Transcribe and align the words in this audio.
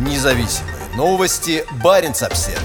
Независимые 0.00 0.76
новости. 0.96 1.62
Барин 1.84 2.12
обсерва 2.12 2.58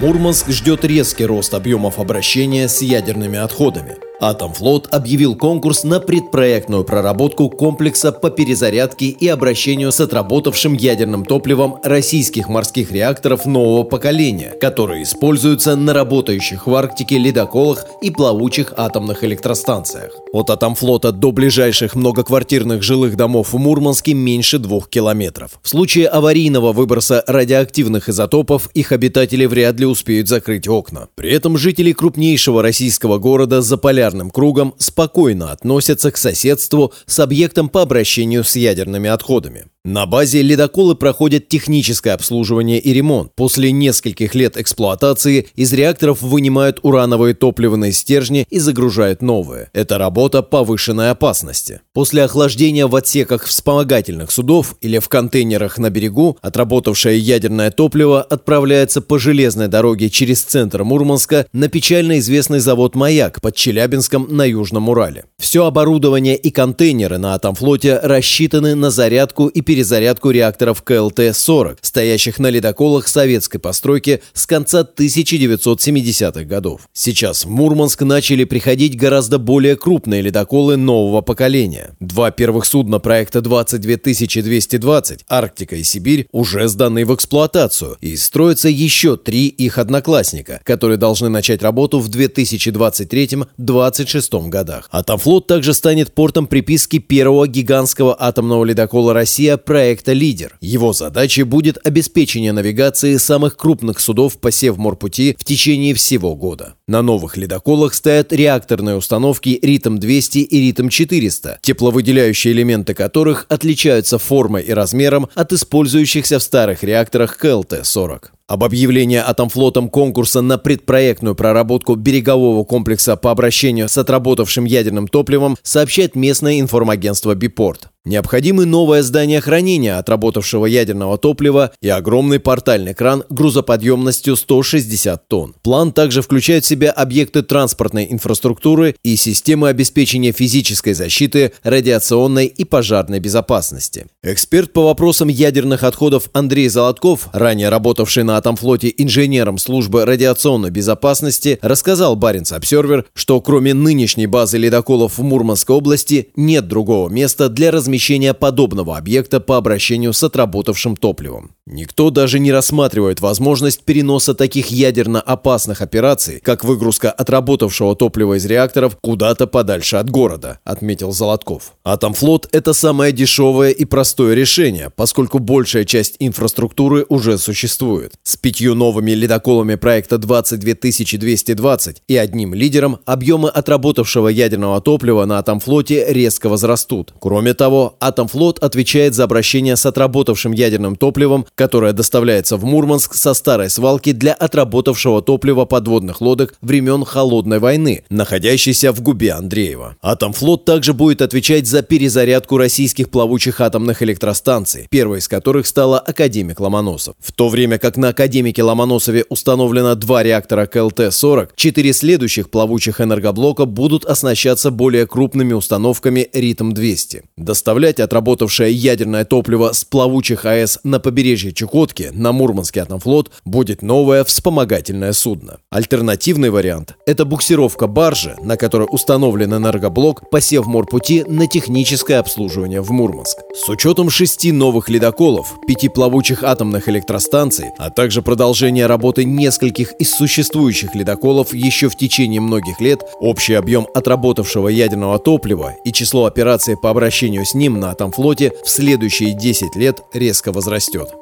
Мурманск 0.00 0.50
ждет 0.50 0.84
резкий 0.84 1.26
рост 1.26 1.54
объемов 1.54 2.00
обращения 2.00 2.66
с 2.66 2.82
ядерными 2.82 3.38
отходами. 3.38 3.98
Атомфлот 4.24 4.88
объявил 4.90 5.36
конкурс 5.36 5.84
на 5.84 6.00
предпроектную 6.00 6.82
проработку 6.84 7.50
комплекса 7.50 8.10
по 8.10 8.30
перезарядке 8.30 9.08
и 9.08 9.28
обращению 9.28 9.92
с 9.92 10.00
отработавшим 10.00 10.72
ядерным 10.72 11.26
топливом 11.26 11.76
российских 11.84 12.48
морских 12.48 12.90
реакторов 12.90 13.44
нового 13.44 13.82
поколения, 13.82 14.54
которые 14.58 15.02
используются 15.02 15.76
на 15.76 15.92
работающих 15.92 16.66
в 16.66 16.74
Арктике 16.74 17.18
ледоколах 17.18 17.84
и 18.00 18.10
плавучих 18.10 18.72
атомных 18.78 19.24
электростанциях. 19.24 20.12
От 20.32 20.48
Атомфлота 20.48 21.12
до 21.12 21.30
ближайших 21.30 21.94
многоквартирных 21.94 22.82
жилых 22.82 23.16
домов 23.16 23.52
в 23.52 23.58
Мурманске 23.58 24.14
меньше 24.14 24.58
двух 24.58 24.88
километров. 24.88 25.58
В 25.62 25.68
случае 25.68 26.08
аварийного 26.08 26.72
выброса 26.72 27.22
радиоактивных 27.26 28.08
изотопов 28.08 28.70
их 28.72 28.90
обитатели 28.90 29.44
вряд 29.44 29.78
ли 29.78 29.84
успеют 29.84 30.28
закрыть 30.28 30.66
окна. 30.66 31.08
При 31.14 31.30
этом 31.30 31.58
жители 31.58 31.92
крупнейшего 31.92 32.62
российского 32.62 33.18
города 33.18 33.60
Заполярного 33.60 34.13
полярным 34.14 34.30
кругом 34.30 34.74
спокойно 34.78 35.50
относятся 35.50 36.10
к 36.10 36.16
соседству 36.16 36.92
с 37.06 37.18
объектом 37.18 37.68
по 37.68 37.82
обращению 37.82 38.44
с 38.44 38.56
ядерными 38.56 39.10
отходами. 39.10 39.66
На 39.86 40.06
базе 40.06 40.40
ледоколы 40.40 40.94
проходят 40.94 41.48
техническое 41.48 42.12
обслуживание 42.12 42.78
и 42.78 42.94
ремонт. 42.94 43.32
После 43.34 43.70
нескольких 43.70 44.34
лет 44.34 44.56
эксплуатации 44.56 45.48
из 45.56 45.74
реакторов 45.74 46.22
вынимают 46.22 46.78
урановые 46.80 47.34
топливные 47.34 47.92
стержни 47.92 48.46
и 48.48 48.60
загружают 48.60 49.20
новые. 49.20 49.68
Это 49.74 49.98
работа 49.98 50.42
повышенной 50.42 51.10
опасности. 51.10 51.82
После 51.92 52.22
охлаждения 52.22 52.86
в 52.86 52.96
отсеках 52.96 53.44
вспомогательных 53.44 54.30
судов 54.30 54.74
или 54.80 54.98
в 54.98 55.10
контейнерах 55.10 55.76
на 55.76 55.90
берегу 55.90 56.38
отработавшее 56.40 57.18
ядерное 57.18 57.70
топливо 57.70 58.22
отправляется 58.22 59.02
по 59.02 59.18
железной 59.18 59.68
дороге 59.68 60.08
через 60.08 60.44
центр 60.44 60.82
Мурманска 60.82 61.46
на 61.52 61.68
печально 61.68 62.20
известный 62.20 62.60
завод 62.60 62.94
«Маяк» 62.94 63.42
под 63.42 63.54
Челябинском 63.54 64.28
на 64.30 64.46
Южном 64.46 64.88
Урале. 64.88 65.26
Все 65.38 65.66
оборудование 65.66 66.36
и 66.38 66.50
контейнеры 66.50 67.18
на 67.18 67.34
Атомфлоте 67.34 68.00
рассчитаны 68.02 68.74
на 68.74 68.88
зарядку 68.88 69.48
и 69.48 69.60
передачу 69.60 69.73
перезарядку 69.74 70.30
реакторов 70.30 70.84
КЛТ-40, 70.86 71.78
стоящих 71.80 72.38
на 72.38 72.48
ледоколах 72.48 73.08
советской 73.08 73.58
постройки 73.58 74.22
с 74.32 74.46
конца 74.46 74.86
1970-х 74.96 76.44
годов. 76.44 76.82
Сейчас 76.92 77.44
в 77.44 77.50
Мурманск 77.50 78.02
начали 78.02 78.44
приходить 78.44 78.96
гораздо 78.96 79.40
более 79.40 79.74
крупные 79.74 80.22
ледоколы 80.22 80.76
нового 80.76 81.22
поколения. 81.22 81.96
Два 81.98 82.30
первых 82.30 82.66
судна 82.66 83.00
проекта 83.00 83.40
22220 83.40 85.24
«Арктика» 85.28 85.74
и 85.74 85.82
«Сибирь» 85.82 86.28
уже 86.30 86.68
сданы 86.68 87.04
в 87.04 87.12
эксплуатацию, 87.12 87.96
и 88.00 88.16
строятся 88.16 88.68
еще 88.68 89.16
три 89.16 89.48
их 89.48 89.78
одноклассника, 89.78 90.60
которые 90.62 90.98
должны 90.98 91.28
начать 91.28 91.64
работу 91.64 91.98
в 91.98 92.08
2023-2026 92.10 94.48
годах. 94.50 94.88
Атомфлот 94.92 95.48
также 95.48 95.74
станет 95.74 96.14
портом 96.14 96.46
приписки 96.46 97.00
первого 97.00 97.48
гигантского 97.48 98.14
атомного 98.16 98.64
ледокола 98.64 99.14
«Россия» 99.14 99.63
проекта 99.64 100.12
«Лидер». 100.12 100.56
Его 100.60 100.92
задачей 100.92 101.42
будет 101.42 101.78
обеспечение 101.84 102.52
навигации 102.52 103.16
самых 103.16 103.56
крупных 103.56 104.00
судов 104.00 104.38
по 104.38 104.50
Севморпути 104.50 105.36
в 105.38 105.44
течение 105.44 105.94
всего 105.94 106.34
года. 106.34 106.74
На 106.86 107.02
новых 107.02 107.36
ледоколах 107.36 107.94
стоят 107.94 108.32
реакторные 108.32 108.96
установки 108.96 109.58
«Ритм-200» 109.62 110.40
и 110.40 110.60
«Ритм-400», 110.60 111.56
тепловыделяющие 111.62 112.52
элементы 112.52 112.94
которых 112.94 113.46
отличаются 113.48 114.18
формой 114.18 114.62
и 114.62 114.72
размером 114.72 115.28
от 115.34 115.52
использующихся 115.52 116.38
в 116.38 116.42
старых 116.42 116.84
реакторах 116.84 117.38
КЛТ-40. 117.42 118.30
Об 118.46 118.62
объявлении 118.62 119.16
Атомфлотом 119.16 119.88
конкурса 119.88 120.42
на 120.42 120.58
предпроектную 120.58 121.34
проработку 121.34 121.94
берегового 121.94 122.64
комплекса 122.64 123.16
по 123.16 123.30
обращению 123.30 123.88
с 123.88 123.96
отработавшим 123.96 124.66
ядерным 124.66 125.08
топливом 125.08 125.56
сообщает 125.62 126.14
местное 126.14 126.60
информагентство 126.60 127.34
«Бипорт». 127.34 127.88
Необходимы 128.06 128.66
новое 128.66 129.02
здание 129.02 129.40
хранения 129.40 129.96
отработавшего 129.96 130.66
ядерного 130.66 131.16
топлива 131.16 131.72
и 131.80 131.88
огромный 131.88 132.38
портальный 132.38 132.92
кран 132.92 133.24
грузоподъемностью 133.30 134.36
160 134.36 135.26
тонн. 135.26 135.54
План 135.62 135.90
также 135.90 136.20
включает 136.20 136.64
в 136.64 136.68
себя 136.68 136.90
объекты 136.90 137.40
транспортной 137.40 138.06
инфраструктуры 138.10 138.94
и 139.02 139.16
системы 139.16 139.70
обеспечения 139.70 140.32
физической 140.32 140.92
защиты, 140.92 141.52
радиационной 141.62 142.44
и 142.44 142.64
пожарной 142.64 143.20
безопасности. 143.20 144.04
Эксперт 144.22 144.74
по 144.74 144.84
вопросам 144.84 145.28
ядерных 145.28 145.82
отходов 145.82 146.28
Андрей 146.34 146.68
Золотков, 146.68 147.30
ранее 147.32 147.70
работавший 147.70 148.24
на 148.24 148.36
Атомфлоте 148.36 148.92
инженером 148.98 149.56
службы 149.56 150.04
радиационной 150.04 150.68
безопасности, 150.68 151.58
рассказал 151.62 152.16
Баренц 152.16 152.52
Обсервер, 152.52 153.06
что 153.14 153.40
кроме 153.40 153.72
нынешней 153.72 154.26
базы 154.26 154.58
ледоколов 154.58 155.16
в 155.16 155.22
Мурманской 155.22 155.74
области 155.74 156.28
нет 156.36 156.68
другого 156.68 157.08
места 157.08 157.48
для 157.48 157.70
размещения 157.70 157.93
размещения 157.94 158.34
подобного 158.34 158.96
объекта 158.96 159.38
по 159.38 159.56
обращению 159.56 160.12
с 160.12 160.24
отработавшим 160.24 160.96
топливом. 160.96 161.52
Никто 161.66 162.10
даже 162.10 162.40
не 162.40 162.52
рассматривает 162.52 163.20
возможность 163.20 163.84
переноса 163.84 164.34
таких 164.34 164.66
ядерно 164.66 165.20
опасных 165.20 165.80
операций, 165.80 166.40
как 166.40 166.64
выгрузка 166.64 167.10
отработавшего 167.10 167.94
топлива 167.94 168.36
из 168.36 168.44
реакторов 168.44 168.98
куда-то 169.00 169.46
подальше 169.46 169.96
от 169.96 170.10
города, 170.10 170.58
отметил 170.64 171.12
Золотков. 171.12 171.72
Атомфлот– 171.84 172.48
это 172.52 172.74
самое 172.74 173.12
дешевое 173.12 173.70
и 173.70 173.84
простое 173.84 174.34
решение, 174.34 174.90
поскольку 174.90 175.38
большая 175.38 175.84
часть 175.84 176.16
инфраструктуры 176.18 177.06
уже 177.08 177.38
существует. 177.38 178.14
С 178.24 178.36
пятью 178.36 178.74
новыми 178.74 179.12
ледоколами 179.12 179.76
проекта 179.76 180.18
22220 180.18 182.02
и 182.08 182.16
одним 182.16 182.52
лидером 182.54 182.98
объемы 183.06 183.48
отработавшего 183.48 184.28
ядерного 184.28 184.80
топлива 184.80 185.24
на 185.24 185.38
Атомфлоте 185.38 186.04
резко 186.08 186.48
возрастут. 186.48 187.14
Кроме 187.20 187.54
того, 187.54 187.83
Атомфлот 188.00 188.58
отвечает 188.58 189.14
за 189.14 189.24
обращение 189.24 189.76
с 189.76 189.86
отработавшим 189.86 190.52
ядерным 190.52 190.96
топливом, 190.96 191.46
которое 191.54 191.92
доставляется 191.92 192.56
в 192.56 192.64
Мурманск 192.64 193.14
со 193.14 193.34
старой 193.34 193.70
свалки 193.70 194.12
для 194.12 194.32
отработавшего 194.32 195.22
топлива 195.22 195.64
подводных 195.64 196.20
лодок 196.20 196.54
времен 196.60 197.04
Холодной 197.04 197.58
войны, 197.58 198.04
находящейся 198.10 198.92
в 198.92 199.00
губе 199.00 199.32
Андреева. 199.32 199.96
Атомфлот 200.00 200.64
также 200.64 200.92
будет 200.92 201.22
отвечать 201.22 201.66
за 201.66 201.82
перезарядку 201.82 202.56
российских 202.56 203.10
плавучих 203.10 203.60
атомных 203.60 204.02
электростанций, 204.02 204.86
первой 204.90 205.18
из 205.18 205.28
которых 205.28 205.66
стала 205.66 205.98
Академик 205.98 206.60
Ломоносов. 206.60 207.14
В 207.18 207.32
то 207.32 207.48
время 207.48 207.78
как 207.78 207.96
на 207.96 208.08
Академике 208.08 208.62
Ломоносове 208.62 209.24
установлено 209.28 209.94
два 209.94 210.22
реактора 210.22 210.66
КЛТ-40, 210.66 211.50
четыре 211.56 211.92
следующих 211.92 212.50
плавучих 212.50 213.00
энергоблока 213.00 213.64
будут 213.64 214.04
оснащаться 214.04 214.70
более 214.70 215.06
крупными 215.06 215.52
установками 215.52 216.28
Ритм-200. 216.32 217.24
Доставлять 217.36 217.73
доставлять 217.74 217.98
отработавшее 217.98 218.72
ядерное 218.72 219.24
топливо 219.24 219.72
с 219.72 219.84
плавучих 219.84 220.44
АЭС 220.44 220.78
на 220.84 221.00
побережье 221.00 221.52
Чукотки 221.52 222.10
на 222.12 222.30
Мурманский 222.30 222.80
атомфлот 222.80 223.32
будет 223.44 223.82
новое 223.82 224.22
вспомогательное 224.22 225.12
судно. 225.12 225.58
Альтернативный 225.70 226.50
вариант– 226.50 226.94
это 227.06 227.24
буксировка 227.24 227.88
баржи, 227.88 228.36
на 228.40 228.56
которой 228.56 228.86
установлен 228.88 229.54
энергоблок 229.54 230.30
по 230.30 230.40
Севморпути 230.40 231.24
на 231.26 231.48
техническое 231.48 232.18
обслуживание 232.18 232.80
в 232.80 232.92
Мурманск. 232.92 233.38
С 233.52 233.68
учетом 233.68 234.08
шести 234.08 234.52
новых 234.52 234.88
ледоколов, 234.88 235.54
пяти 235.66 235.88
плавучих 235.88 236.44
атомных 236.44 236.88
электростанций, 236.88 237.66
а 237.78 237.90
также 237.90 238.22
продолжения 238.22 238.86
работы 238.86 239.24
нескольких 239.24 239.94
из 239.98 240.12
существующих 240.12 240.94
ледоколов 240.94 241.52
еще 241.52 241.88
в 241.88 241.96
течение 241.96 242.40
многих 242.40 242.80
лет, 242.80 243.00
общий 243.18 243.54
объем 243.54 243.88
отработавшего 243.94 244.68
ядерного 244.68 245.18
топлива 245.18 245.74
и 245.84 245.92
число 245.92 246.26
операций 246.26 246.76
по 246.76 246.90
обращению 246.90 247.44
с 247.44 247.54
ним 247.54 247.63
ним 247.64 247.80
на 247.80 247.92
Атомфлоте 247.92 248.52
в 248.62 248.68
следующие 248.68 249.32
10 249.32 249.74
лет 249.74 250.02
резко 250.12 250.52
возрастет. 250.52 251.14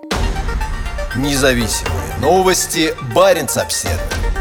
Независимые 1.16 2.16
новости. 2.20 2.94
Барин 3.14 3.46
обседный. 3.54 4.31